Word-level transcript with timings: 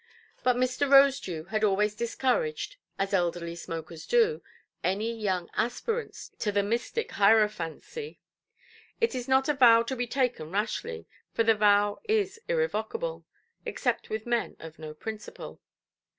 But 0.43 0.55
Mr. 0.55 0.89
Rosedew 0.89 1.49
had 1.49 1.63
always 1.63 1.93
discouraged, 1.93 2.77
as 2.97 3.13
elderly 3.13 3.55
smokers 3.55 4.07
do, 4.07 4.41
any 4.83 5.13
young 5.15 5.47
aspirants 5.53 6.29
to 6.39 6.51
the 6.51 6.63
mystic 6.63 7.11
hierophancy. 7.11 8.19
It 8.99 9.13
is 9.13 9.27
not 9.27 9.47
a 9.47 9.53
vow 9.53 9.83
to 9.83 9.95
be 9.95 10.07
taken 10.07 10.49
rashly, 10.49 11.05
for 11.35 11.43
the 11.43 11.53
vow 11.53 11.99
is 12.05 12.41
irrevocable; 12.47 13.27
except 13.63 14.09
with 14.09 14.25
men 14.25 14.55
of 14.59 14.79
no 14.79 14.95
principle. 14.95 15.61